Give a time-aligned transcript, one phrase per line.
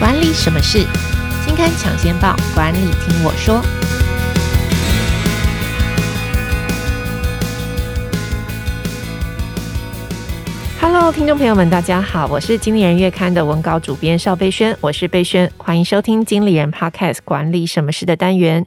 [0.00, 0.78] 管理什么事？
[1.44, 3.62] 金刊抢先报，管理听我说。
[10.80, 18.64] Hello，听众朋友们，大家好，我是经理人月刊的文稿主编邵贝轩，我是贝轩，欢迎收听经理人 Podcast 管理什么事的单元。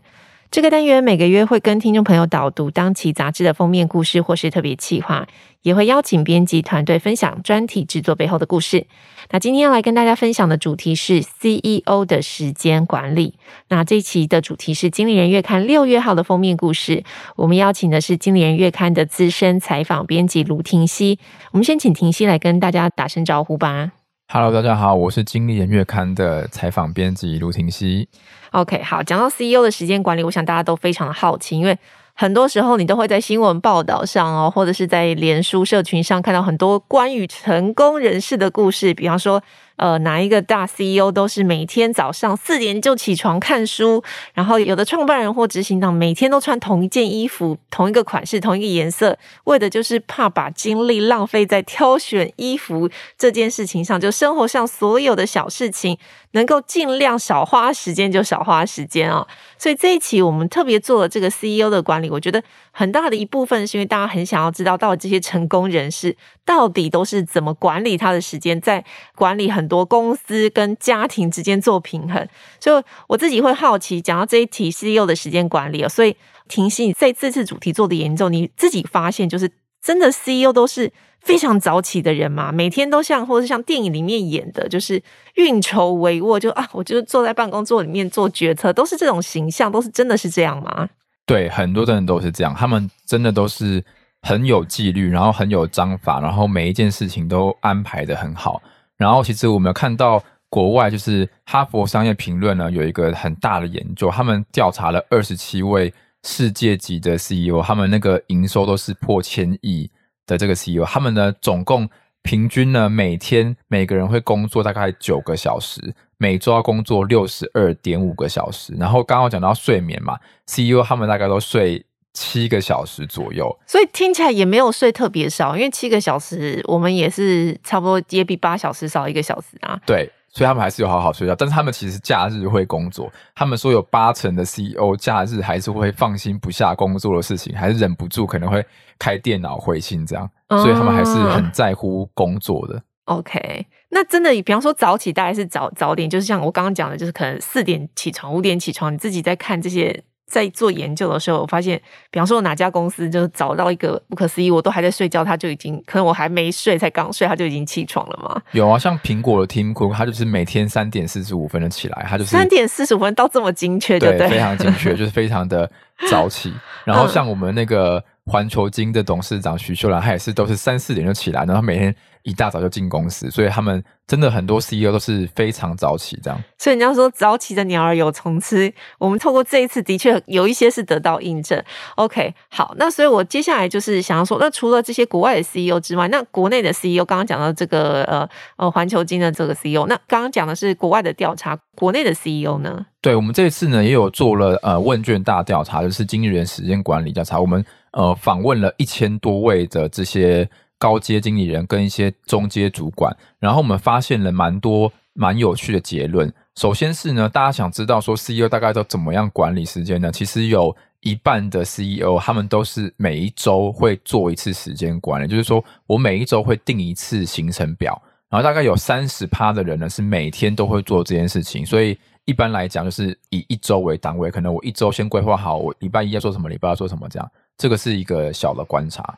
[0.53, 5.25] 这个单元每个月会跟听众朋友导读当期杂志的封面故事或是特别企划，
[5.63, 8.85] 也会邀请编辑团队分享专题制作背后的故事。
[9.31, 13.33] 那今天要来跟大家分享的主题是 CEO 的时间管理。
[13.69, 17.03] 那这一期的主题是经理人月刊六月号的封面故事。
[17.35, 21.17] 我们邀请的是经理人月刊的资深采访编辑卢婷熙。
[21.49, 23.93] 我们先请婷熙来跟大家打声招呼吧。
[24.27, 28.09] Hello，大家好，我是经理人月刊的采访编辑卢婷熙。
[28.51, 31.77] OK，好，讲到 CEO 的时间管理，我想大家都非常的好奇，因为
[32.13, 39.41] 很多时候你都会在新闻报道上哦，或者是在脸书社群上看到很多关于成功人士的故事，比方说。
[39.75, 55.97] 呃，哪一个大 CEO 都是每天早上四点就起床看书，然后有的创办人或执行长每天都穿同一件衣服、同一个款式、同一个颜色，为的就是怕把精力浪费在挑选衣服这件事情上，就生活上所有的小事情
[56.31, 59.27] 能够尽量少花时间就少花时间哦。
[59.57, 62.43] 所以这一期我们特别做了这个 CEO 的管理，我觉得
[62.75, 69.63] 很大的一部分是因为大家很想要知道，到底这些成功人士到底都是怎么管理他的时间，在管理很。
[69.73, 72.27] 多公司跟家庭之间做平衡，
[72.59, 76.15] 所以我自己会好奇，讲到这一题 CEO 的时间管理哦，所以
[76.47, 79.49] 婷熙你在这次主题做的研究，你自己发现就是
[79.81, 82.51] 真的 CEO 都是非常早起的人嘛？
[82.51, 85.01] 每天都像或者是像电影里面演的，就是
[85.35, 90.89] 运筹帷幄，就啊，我就坐在办公桌里面做决策，都是这种形象，都是真的是这样吗？
[91.25, 93.83] 对，很多的人都是这样，他们真的都是
[94.21, 98.61] 很有纪律，然后很有章法，然后每一件事情都安排得很好。
[98.97, 105.93] 然后，其实我们有看到国外，就是哈佛商业评论呢，有一个很大的研究，他们调查了二十七位
[106.23, 109.89] 世界级的 CEO，他们那个营收都是破千亿
[110.25, 111.89] 的这个 CEO，他们呢总共
[112.21, 118.73] 平均呢每天每个人会工作大概九个小时，每周要工作六十二点五个小时。
[118.77, 120.17] 然后刚刚讲到睡眠嘛
[120.47, 121.85] ，CEO 他们大概都睡。
[122.15, 129.81] 七个小时左右，所以听起来也没有睡特别少，因为七个小时我们也是差不多也比八小时少一个小时啊。
[129.83, 133.11] 对，所以他们还是有好好睡觉，但是他们其实假日会工作。
[133.33, 138.63] 他们说有八成的 CEO 假日还是会放心不下工作的事情，还是忍不住可能会
[138.99, 142.75] 开电脑回信这样，所以他们还是很在乎工作的。
[142.75, 142.83] 嗯、
[143.17, 150.03] OK，那真的比方说早起，大概是早早点，就是像我刚刚讲的，就是可能四点起床，五点起床，你自己在看这些。
[150.25, 158.41] 在做研究的时候，我发现，比方说哪家公司就是找到一个不可思议，我都还在睡觉，他就已经可能我还没睡，才刚睡，他就已经起床了嘛。
[158.51, 165.69] 有啊，像苹果的 Tim Cook，他就是每天三点四十五分就起来，他就是三点四十五分到这么精确，对，对，非常精确，就是非常的
[166.09, 166.51] 早起。
[166.83, 171.95] 然后像我们那个环球金的董事长许秀兰，他也是都是三四点就起来，然后每天。
[172.23, 176.41] 一大早就进公司，所以他们真的很多 CEO 都是非常早起这样。
[176.57, 181.61] 所以人家说早起的鸟儿有虫吃，我们透过这一次的确有一些是得到印证。
[181.95, 192.85] OK，好，那所以我接下来就是想要说，那除了这些国外的 CEO 之外，那国内的 CEO 刚刚讲到这个呃呃环球金的这个 CEO，那刚刚讲的是国外的调查，国内的 CEO 呢？
[193.01, 200.47] 对，我们这一次呢也有做了呃问卷大调查，就是经理人时间管理调查，我们呃访问了一千多位的这些。
[200.79, 206.29] 高阶经理人跟一些中阶主管，然后我们发现了蛮多蛮有趣的结论。
[206.55, 210.11] 首先是呢，大家想知道说 CEO 大概都怎么样管理时间呢？
[210.11, 221.65] 其实有一半的 CEO 他们都是每一周会做一次时间管理，就是说我每一周会定一次行程表，然后大概有三十趴的人呢是每天都会做这件事情。
[221.65, 227.31] 所以一般来讲，就是以一周为单位，可能我一周先规划好我礼拜一要做什么，礼拜二做什么这样。
[227.57, 229.17] 这个是一个小的观察。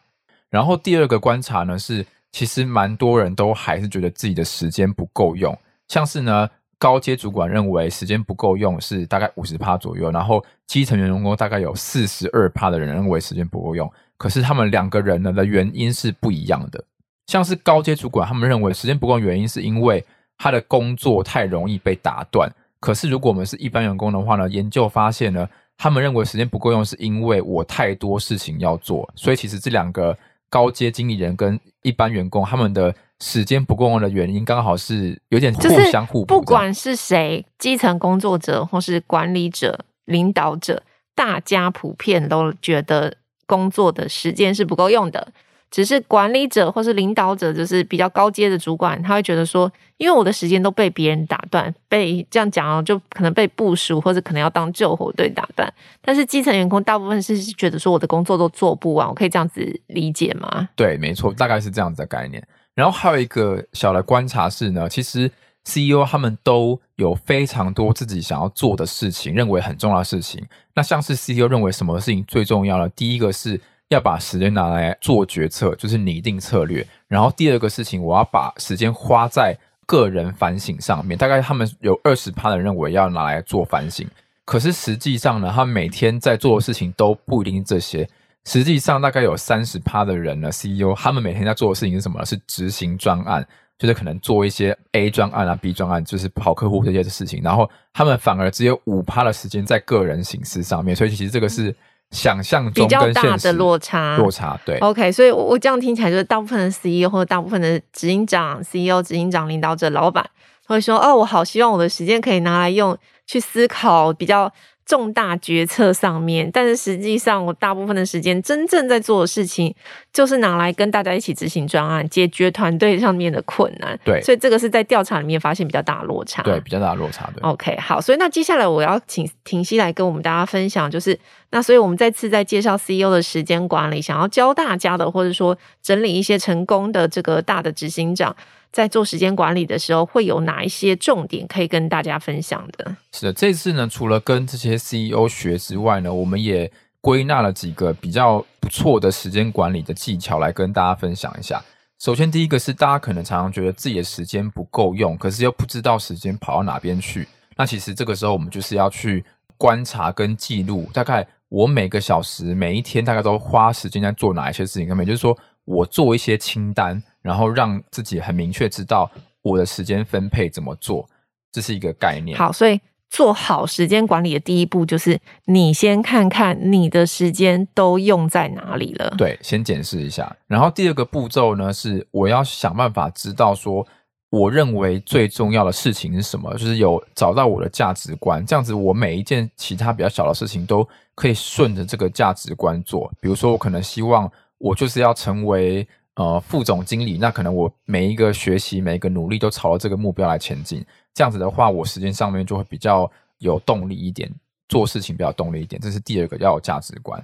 [0.49, 16.83] 然后第二个观察呢是，其实蛮多人都还是觉得自己的时间不够用，像是呢高阶主管认为时间不够用是大概五十趴左右，然后基层员工大概有四十二趴的人认为时间不够用，可是他们两个人呢的原因是不一样的，
[17.27, 20.05] 像是高阶主管他们认为时间不够原因是因为
[20.37, 22.49] 他的工作太容易被打断，
[22.79, 30.17] 可是如果我们是一般员工的话呢，研究发现呢，他们认为时间不够用是因为我太多事情要做，所以其实这两个。
[30.47, 35.61] 高阶经理人跟一般员工，他们的时间不够用的原因，刚好是有点互
[35.91, 36.27] 相互补。
[36.27, 40.81] 不管是谁，基层工作者或是管理者、领导者，
[41.13, 45.33] 大家普遍都觉得工作的时间是不够用的。
[45.71, 55.71] 只是管理者或是领导者，就是比较高阶的主管，他会觉得说，因为我的时间都被别人打断，被这样讲哦，就可能被部署或者可能要当救火队打断。
[56.01, 60.69] 但是基层员工大部分是觉得说，我的工作都做不完，我可以这样子理解吗？
[60.77, 62.41] 对，没错，大概是这样子的概念。
[62.73, 65.29] 然后还有一个小的观察是呢，其实
[65.65, 70.45] CEO 他们都有非常多自己想要做的事情，认为很重要的事情。
[70.73, 72.87] 那像是 CEO 认为什么事情最重要呢？
[72.95, 73.59] 第一个是。
[73.89, 76.85] 要把时间拿来做决策，就是拟定策略。
[77.07, 79.55] 然后第二个事情，我要把时间花在
[79.85, 81.15] 个人反省上面。
[81.15, 84.07] 大概他们有二十趴的人认为要拿来做反省，
[84.43, 88.09] 可是实际上呢，他们每天在做的事情都不一定是这些。
[88.45, 92.25] 实际上，大概有三十趴的人呢，CEO 他们每天在做的事情是什么？
[92.25, 93.47] 是执行专案，
[93.77, 97.43] 就是可能做一些 A 专案啊、B 专案，就是跑客户这些的事情。
[97.43, 100.95] 然后他们反而只有五趴的时间在个人形式上面。
[100.95, 101.75] 所以其实这个是。
[102.15, 104.77] 想象中比较大的落差，落差对。
[104.79, 110.25] OK，所以我我这样听起来，就是大部分的 CEO 或者大部分的执行长、CEO、执行长、领导者、老板
[110.65, 112.97] 会说：“哦，我好希望我的时间可以拿来用
[113.27, 114.51] 去思考比较。”
[114.85, 119.73] 重大决策上面，但是实际上我大部分的时间真正在做的事情，
[120.13, 123.99] 就是拿来跟大家一起执行专案，解决团队上面的困难。
[124.05, 126.43] 对，所以这个是在调查里面发现比较大的落差。
[126.43, 127.27] 对，比较大的落差。
[127.35, 138.35] 对，OK，好，所以那接下来我要请婷熙来跟我们大家分享，就是那所以我们再次在介绍 CEO 的时间管理，想要教大家的，或者说整理一些成功的这个大的执行长。
[138.75, 142.93] 在做时间管理的时候，会有哪一些重点可以跟大家分享的？
[143.13, 146.69] 是的，这次呢，除了跟这些 CEO 学之外呢，我们也
[146.99, 151.63] 归纳了几个比较不错的时间管理的技巧来跟大家分享一下。
[151.99, 157.25] 首先，第一个是大家可能常常觉得自己的时间不够用，可是又不知道时间跑到哪边去。
[157.55, 159.23] 那其实这个时候，我们就是要去
[159.57, 164.85] 观察跟记录，大概我每个小时、每一天大概都花时间在做哪一些事情。
[164.85, 167.01] 根本就是说我做一些清单。
[167.25, 169.09] 然后让自己很明确知道
[169.41, 171.09] 我的时间分配怎么做，
[171.51, 172.37] 这是一个概念。
[172.37, 172.79] 好，所以
[173.09, 179.11] 做好时间管理的第一步就是你先看看你的时间都用在哪里了。
[179.17, 180.35] 对，先检视一下。
[180.45, 183.83] 然后第二个步骤呢，是我要想办法知道说，
[184.29, 193.11] 我认为最重要的事情是什么，就是有找到我的价值观，这样子我每一件其他比较小的事情都可以顺着这个价值观做。
[193.19, 195.87] 比如说，我可能希望我就是要成为。
[196.15, 200.85] 呃，副总经理，那可能我每一个学习、每一个努力都朝着这个目标来前进。
[201.13, 203.09] 这样子的话，我时间上面就会比较
[203.39, 204.33] 有动力一点，
[204.69, 205.81] 做事情比较动力一点。
[205.81, 207.21] 这是第二个要有价值观。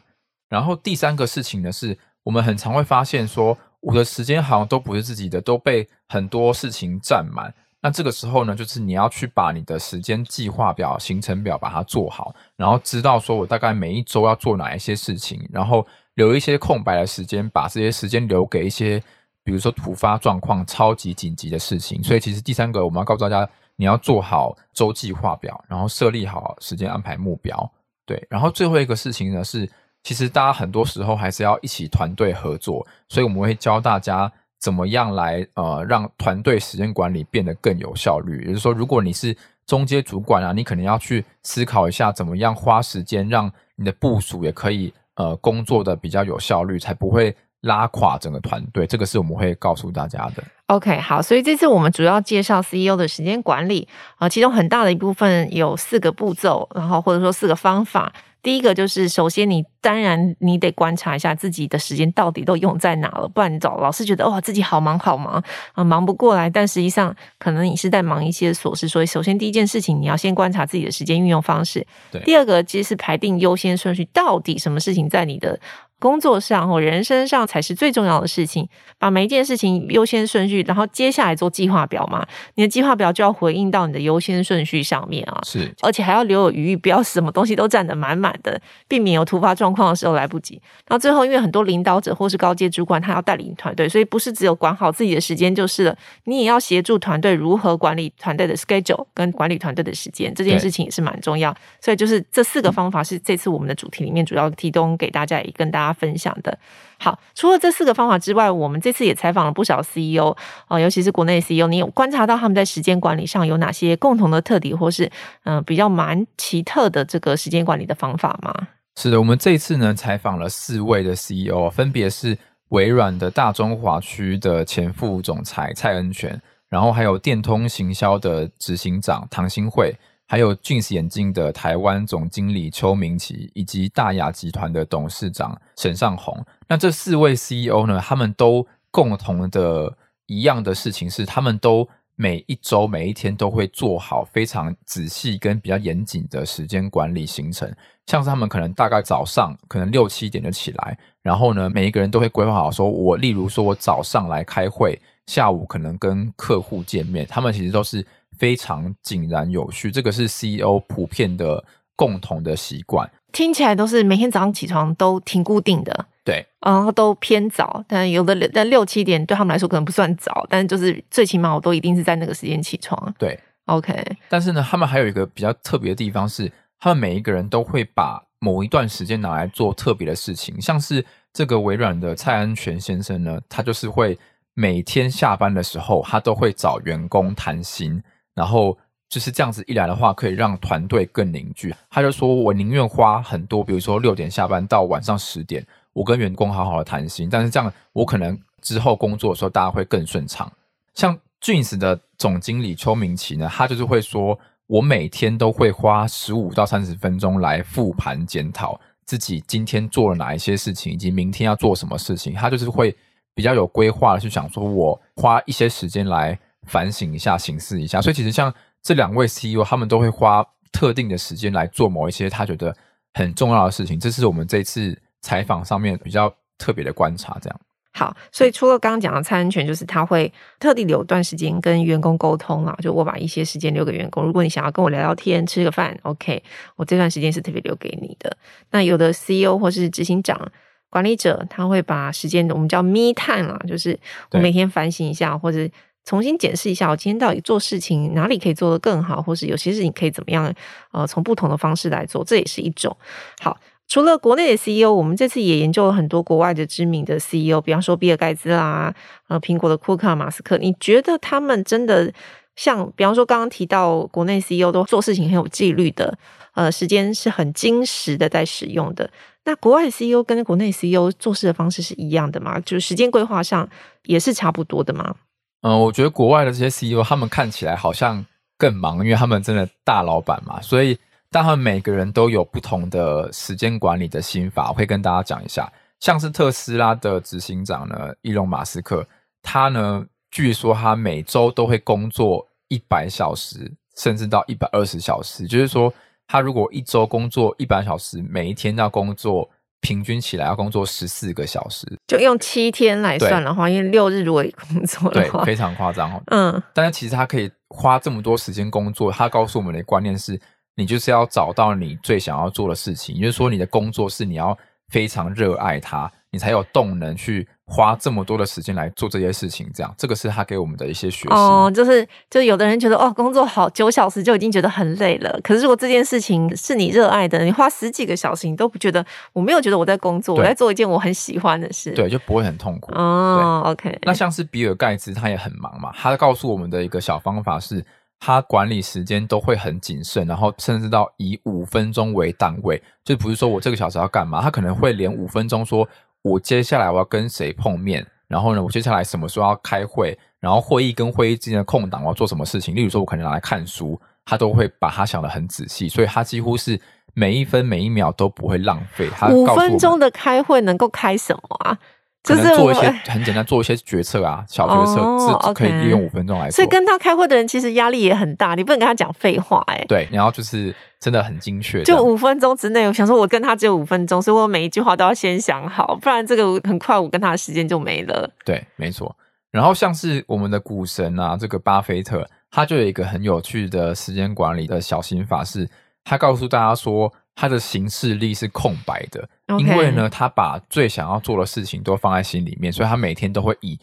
[0.50, 7.54] 然后第三个事情呢，是我们很常会发现说，我的时间好像都不是自己的，都被很多事情占满。
[7.82, 15.88] 那这个时候呢，就是你要去把你的时间计划表、行程表把它做好，然后知道说我大概每一周要做哪一些事情，然后。
[16.16, 19.02] 留一些空白的时间，把这些时间留给一些，
[19.44, 22.04] 比如说突发状况、超级紧急的事情。
[22.04, 27.72] 所以，其实第三个，我们要告诉大家，你要做好周计划表，然后设立好时间安排目标。
[28.06, 29.70] 对，然后最后一个事情呢，是
[30.04, 34.30] 其实大家很多时候还是要一起团队合作，所以我们会教大家
[34.60, 38.42] 怎么样来呃让团队时间管理变得更有效率。
[38.42, 39.36] 也就是说，如果你是
[39.66, 44.94] 中阶主管啊，你可能要去思考一下，怎么样花时间让你的部署也可以。
[45.22, 48.88] 呃，工作的比较有效率，才不会拉垮整个团队。
[48.88, 50.44] 这个是我们会告诉大家的。
[50.66, 58.12] OK，好，所以这次我们主要介绍 CEO 的时间管理啊，呃，其中很大的一部分有四个步骤，然后或者说四个方法。
[58.44, 65.44] 第一个就是，首先你当然你得观察一下自己的时间到底都用在哪了，不然你老老是觉得哇自己好忙好忙
[65.74, 68.88] 啊，忙不过来，但实际上可能你是在忙一些琐事。
[68.88, 71.86] 所以首先第一件事情，你要先观察自己的时间运用方式。
[72.12, 72.22] 对。
[72.24, 75.60] 第二个其实是排定优先顺序，到底什么事情在你的
[76.02, 78.68] 工作上或人生上才是最重要的事情，
[78.98, 82.26] 把每一件事情优先顺序，然后接下来做计划表嘛。
[82.56, 90.60] 你的计划表就要回应到你的优先顺序上面啊，是，而且还要留有余裕，不要什么东西都占得满满的，避免有突发状况的时候来不及。
[90.88, 101.56] 然后最后，因为很多领导者或是高阶主管，他要带领团队，所以不是只有管好自己的时间就是了，你也要协助团队如何管理团队的 schedule 跟管理团队的时间，这件事情也是蛮重要。
[101.80, 105.91] 所以就是这四个方法是这次我们的主题里面主要提供给大家，也跟大家。
[105.94, 106.58] 分享的。
[107.00, 110.36] 好，除了这四个方法之外，我们这次也采访了不少 CEO
[110.68, 115.10] 啊、尤其是国内 CEO，你有观察到他们在时间管理上有哪些共同的特点，或是
[115.44, 118.54] 嗯、比较蛮奇特的这个时间管理的方法吗？
[118.96, 122.38] 是的，我们这次呢采访了四位的 CEO，分别是
[122.70, 129.96] 微软的大中华区的前副总裁蔡恩权，然后还有电通行销的执行长唐新慧。
[130.32, 136.42] 还有 Jeans 眼镜的台湾总经理邱明奇，以及大亚集团的董事长沈尚鸿。
[136.70, 139.94] 那这四位 CEO 呢，他们都共同的
[140.28, 141.86] 一样的事情是，他们都
[142.16, 147.70] 每一周、每一天都会做好非常仔细跟比较严谨的时间管理行程。
[148.06, 158.06] 像是他们可能大概早上可能六七点就起来，然后呢，每一个人都会规划好说，我例如说我早上来开会，下午可能跟客户见面，他们其实都是
[158.38, 159.92] 非常井然有序。
[159.92, 161.64] 这个是 CEO 普遍的
[161.96, 173.14] 共同的习惯，听起来都是每天早上起床都挺固定的，对，然后都偏早，但有的但六七点对他们来说可能不算早，但就是最起码我都一定是在那个时间起床。
[173.18, 174.04] 对，OK。
[174.30, 176.52] 但是呢，他们还有一个比较特别的地方是。
[176.84, 184.18] 他们每一个人都会把某一段时间拿来做特别的事情，像是这个微软的蔡安全先生呢，他就是会
[184.56, 188.02] 每天下班的时候，他都会找员工谈心，
[188.34, 188.78] 然后
[189.10, 191.74] 就是这样子一来的话，可以让团队更凝聚。
[191.90, 200.52] 他就说：“我宁愿花很多，比如说六点下班到晚上十点，我跟员工好好的谈心，但是这样我可能之后工作的时候大家会更顺畅。”
[200.94, 204.40] 像 Jeans 的总经理邱明奇呢，他就是会说。
[204.68, 212.34] 我每天都会花十五到三十分钟来复盘检讨自己今天做了哪一些事情，以及明天要做什么事情。
[212.34, 212.96] 他就是会
[213.36, 218.02] 比较有规划的去想说，我花一些时间来反省一下、省思一下。
[218.02, 222.76] 所以其实像这两位 CEO，他们都会花特定的时间来做某一些他觉得
[223.14, 224.00] 很重要的事情。
[224.00, 227.60] 这是我们这次采访上面比较特别的观察，这样。
[227.94, 234.24] 好，所以除了刚刚讲的蔡安全，就是他会特地留段时间跟员工沟通啊，就我把一些时间留给员工。
[234.24, 236.42] 如果你想要跟我聊聊天、吃个饭，OK，
[236.78, 238.38] 我这段时间是特别留给你的。
[238.72, 240.50] 那有的 CEO 或是执行长、
[240.90, 244.00] 管理者，他会把时间我们叫 Me Time 啊，就是
[244.32, 245.70] 我每天反省一下，或者
[246.04, 250.54] 重新检视一下我今天到底做事情哪里可以做得更好，或是有些事情可以怎么样，
[250.92, 252.96] 呃，从不同的方式来做，这也是一种
[253.42, 253.58] 好。
[253.88, 258.94] 除了国内的 CEO，我们这次也研究了很多国外的知名的 CEO，比方说比尔盖茨啦，
[259.28, 260.58] 呃，苹果的库克、马斯克。
[260.58, 262.12] 你觉得他们真的
[262.56, 266.18] 像，比方说刚刚提到国内 CEO 都做事情很有纪律的，
[266.54, 269.10] 呃，时间是很精实的在使用的。
[269.44, 272.58] 那国外 CEO 跟国内 CEO 做事的方式是一样的吗？
[272.62, 273.68] 就是时间规划上
[274.04, 275.16] 也是差不多的吗？
[275.62, 278.26] 嗯，我觉得国外的这些 CEO 他们看起来好像
[278.58, 280.98] 更忙，因为他们真的大老板嘛，所以。
[281.34, 285.72] 但他们每个人都有不同的时间管理的心法，会跟大家讲一下。
[286.02, 289.08] 像是特斯拉的执行长呢，伊隆马斯克，
[289.42, 295.48] 他呢，据说他每周都会工作一百小时，甚至到一百二十小时。
[295.48, 295.94] 就是说，
[296.28, 299.50] 他如果一周工作一百小时，每一天要工作
[299.82, 301.86] 平均起来要工作十四个小时。
[302.08, 306.22] 就用七天来算的话，因为六日如果工作的话，对，非常夸张哦。
[306.28, 310.40] 嗯，但是其实他可以花这么多时间工作，他告诉我们的观念是。
[310.78, 314.58] 你就是要找到你最想要做的事情，也就是说，你的工作是你要
[314.88, 319.70] 非常热爱它，你才有动能去花这么多的时间来做这些事情。
[319.74, 321.34] 这样，这个是他给我们的一些学习。
[321.34, 325.40] 哦，就是，就有的人觉得哦，工作好九小时就已经觉得很累了。
[325.44, 332.92] 可是如果这件事情是你热爱的，你花十几个小时，你都不觉得，我没有觉得我在工作，我在做一件我很喜欢的事，对，就不会很痛苦。
[332.94, 334.00] 哦，OK。
[334.04, 337.86] 那像是比尔盖茨，他也很忙嘛，他告诉我们的一个小方法是。
[338.24, 345.90] 他管理时间都会很谨慎，然后甚至到以五分钟为单位，就不是说我这个小时要干嘛，他可能会连五分钟说，
[346.24, 356.80] 我接下来我要跟谁碰面，然后呢，我接下来什么时候要开会，然后会议跟会议之间的空档我要做什么事情，例如说我可能拿来看书，他都会把他想得很仔细，所以他几乎是
[357.14, 359.10] 每一分每一秒都不会浪费。
[359.10, 361.78] 他五分钟的开会能够开什么啊？
[362.24, 366.56] 就是做一些很简单，做一些决策啊，小决策是可以利用五分钟来做。
[366.58, 369.84] 所以跟他开会的人其实压力也很大，你不能跟他讲废话哎。
[369.88, 378.30] 对，然后就是真的很精确，就五分钟之内，我想说，我跟他只有五分钟，所以我每一句话都要先想好，不然这个很快我跟他的时间就没了。
[378.46, 379.16] 对，没错。
[379.50, 385.68] 然后像是我们的股神啊，这个巴菲特，他就有一个很有趣的时间管理的小心法，是
[386.04, 387.12] 他告诉大家说。
[387.36, 389.28] 他的行事力是空白的.
[389.60, 393.80] 因为呢，他把最想要做的事情都放在心里面，所以他每天都会以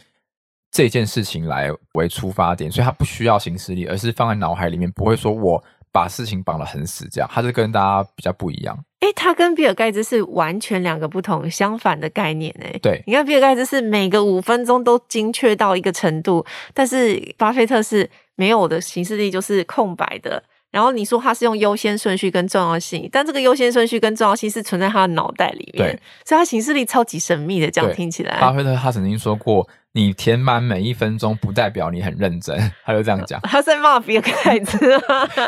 [0.70, 5.62] 这件事情来为出发点，所以他不需要行事力，而是放在脑海里面，不会说我
[5.92, 8.78] 把事情绑得很死，这样，他是跟大家比较不一样。
[9.00, 20.42] 诶，他跟比尔盖茨是完全两个不同、相反的概念，哎，对，你看比尔盖茨是每个五分钟都精确到一个程度，但是巴菲特是没有的行事力，就是空白的。
[20.70, 27.70] 然后你说他是用优先顺序跟重要性，但这个优先顺序跟重要性是存在他的脑袋里面，对，所以他行事力超级神秘的。
[27.70, 29.68] 这样听起来，巴菲特他曾经说过
[29.98, 33.40] ：“你填满每一分钟不代表你很认真， 他就这样讲。
[33.40, 34.78] 他在骂比尔盖茨，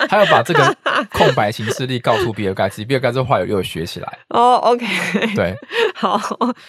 [0.09, 0.76] 他要把这个
[1.12, 4.19] 空白形式力告诉比尔盖茨， 比尔盖茨的话又有学起来。
[4.30, 4.85] 哦、oh,，OK，
[5.37, 5.54] 对，
[5.95, 6.19] 好，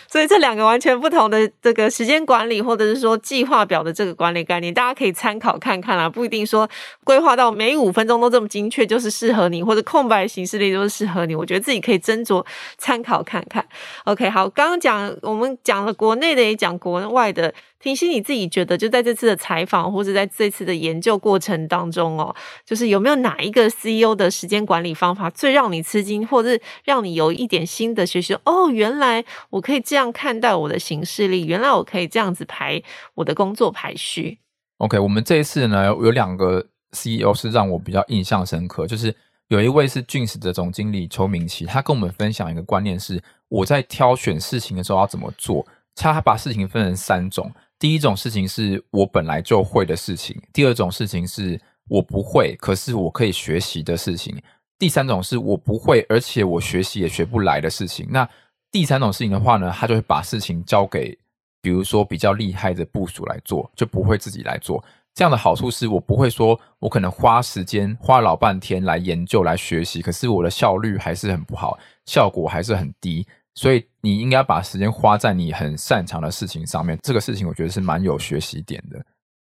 [0.08, 6.08] 所以这两个完全不同的这个时间管理，或者是说计划表的这个管理概念，大家可以参考看看啦。
[6.08, 6.70] 不一定说
[7.04, 11.34] 规划到每五分钟都这么精确就是适合你，或者空白形式力就是适合你。
[11.34, 12.46] 我觉得自己可以斟酌
[12.78, 13.66] 参考看看。
[14.04, 17.52] OK，好，刚刚讲我们讲了国内的，也讲国外的。
[17.80, 22.36] 庭熙，你自己觉得就在这次的采访或者在这次的研究过程当中哦，
[22.66, 28.34] 就是有没有哪一个 CEO 的时间管理方法最让你吃惊，或者是让你有一点新的学习？
[28.46, 32.82] 哦，原来我可以这样看待我的行事历，原来我可以这样子排
[33.16, 34.40] 我的工作排序。
[34.78, 39.16] OK，我们这一次呢有两个 CEO 是让我比较印象深刻，就是
[39.48, 45.66] 有一位是 Jeans 的总经理邱明奇，他跟我们分享一个观念是，我在挑选事情的时候要怎么做。
[45.96, 47.52] 他把事情分成三种。
[47.78, 54.40] 第一种事情是我本来就会的事情，第二种事情是我不会，可是我可以学习的事情，
[54.78, 58.08] 第三种是我不会，而且我学习也学不来的事情。
[58.12, 58.28] 那
[58.72, 61.18] 第三种事情的话呢，他就会把事情交给，
[61.60, 64.84] 比如说比较厉害的部署来做，就不会自己来做。
[65.14, 73.28] 这样的好处是我不会说我可能花时间花老半天来研究来学习，可是我的效率还是很不好，效果还是很低。
[73.54, 79.04] 所以你应该把时间花在你很擅长的事情上面，这个事情我觉得是蛮有学习点的。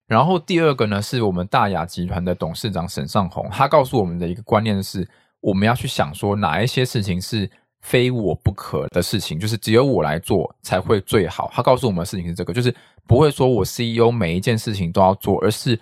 [0.08, 5.08] 然后第二个呢，是我们大亚集团的董事长沈尚鸿，他告诉我们的一个观念是，
[5.40, 7.48] 我们要去想说哪一些事情是
[7.80, 11.48] 非我不可的事情，就是只有我来做才会最好。
[11.54, 12.74] 他告诉我们的事情是这个，就是
[13.06, 15.78] 不会说我 CEO 每一件事情都要做，而是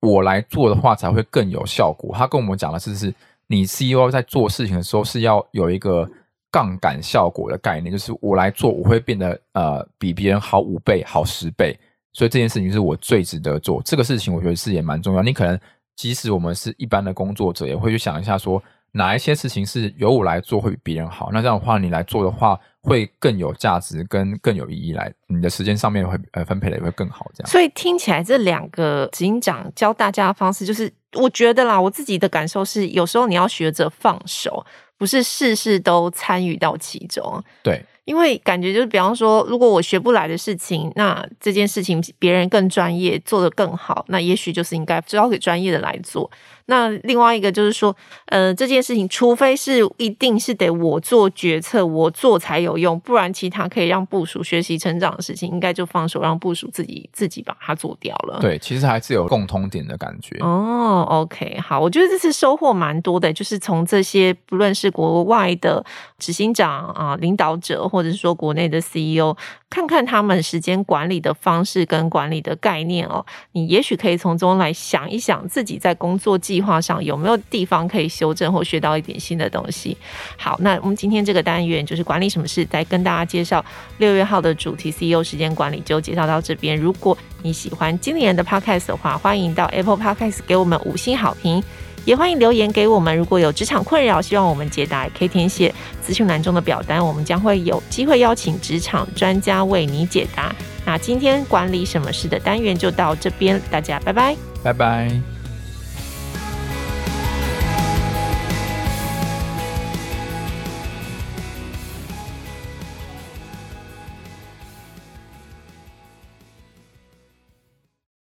[0.00, 2.14] 我来做的话才会更有效果。
[2.14, 3.14] 他跟我们讲的是，是
[3.46, 6.10] 你 CEO 在做事情的时候是要有一个。
[6.50, 11.78] 杠杆效果的概念，就是我来做，我会变得呃比别人好五倍、好十倍，
[12.12, 13.80] 所以这件事情是我最值得做。
[13.84, 15.22] 这个事情我觉得是也蛮重要。
[15.22, 15.58] 你可能
[15.96, 21.30] 即使我们是一般的工作者，也会去想一下说，哪一些事情是由我来做会比别人好。
[21.32, 27.30] 那这样的话，你来做的话会更有价值，跟更有意义来，你的时间上面会呃分配的也会更好。
[27.34, 34.64] 这样，所以听起来这两个警长教大家的方式，就是我觉得啦，我自己的感受是，有时候你要学着放手。
[34.96, 46.30] 不是事事都参与到其中，对，因为感觉就是，比方说，如果我学不来的事情，那这件事情别人更专业，做得更好，那也许就是应该交给专业的来做。
[46.70, 47.94] 那另外一个就是说，
[48.26, 58.38] 呃，这件事情除非是一定是得我做决策，我做才有用，不然其他可以让部署学习成长的事情，应该就放手让部署自己自己把它做掉了。
[58.40, 60.38] 对，其实还是有共通点的感觉。
[60.38, 65.84] 哦，OK，好，我觉得这次收获蛮多的，就是从这些不论是国外的
[66.18, 69.36] 执行长啊、领导者，或者是说国内的 CEO。
[69.68, 79.96] 看看他们时间管理的方式跟管理的概念哦，你也许可以从中来想一想自己在工作计划上有没有地方可以修正或学到一点新的东西。
[80.36, 83.64] 好，那我们今天这个单元就是管理什么事，再跟大家介绍
[83.96, 86.76] 六月号的主题 CEO 时间管理就介绍到这边。
[86.76, 91.64] 如果你喜欢今年的 Podcast 的话，欢迎到 Apple Podcast 给我们五星好评。
[92.04, 100.54] 也欢迎留言给我们，如果有职场困扰，希望我们解答，也可以填写资讯栏中的表单，我们将会有机会邀请职场专家为你解答。
[100.86, 105.39] 那今天管理什么事的单元就到这边，大家拜拜，拜拜。